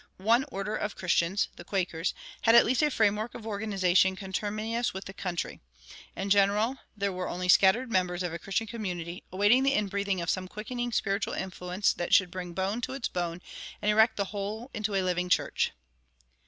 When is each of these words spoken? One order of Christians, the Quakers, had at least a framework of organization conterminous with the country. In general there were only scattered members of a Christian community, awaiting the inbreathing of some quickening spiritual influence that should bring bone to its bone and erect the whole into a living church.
One 0.17 0.45
order 0.45 0.75
of 0.75 0.95
Christians, 0.95 1.49
the 1.57 1.63
Quakers, 1.63 2.15
had 2.41 2.55
at 2.55 2.65
least 2.65 2.81
a 2.81 2.89
framework 2.89 3.35
of 3.35 3.45
organization 3.45 4.15
conterminous 4.15 4.95
with 4.95 5.05
the 5.05 5.13
country. 5.13 5.59
In 6.15 6.31
general 6.31 6.77
there 6.97 7.11
were 7.11 7.29
only 7.29 7.47
scattered 7.47 7.91
members 7.91 8.23
of 8.23 8.33
a 8.33 8.39
Christian 8.39 8.65
community, 8.65 9.23
awaiting 9.31 9.61
the 9.61 9.75
inbreathing 9.75 10.19
of 10.19 10.31
some 10.31 10.47
quickening 10.47 10.91
spiritual 10.91 11.33
influence 11.35 11.93
that 11.93 12.15
should 12.15 12.31
bring 12.31 12.53
bone 12.53 12.81
to 12.81 12.93
its 12.93 13.09
bone 13.09 13.43
and 13.79 13.91
erect 13.91 14.17
the 14.17 14.25
whole 14.33 14.71
into 14.73 14.95
a 14.95 15.03
living 15.03 15.29
church. 15.29 15.71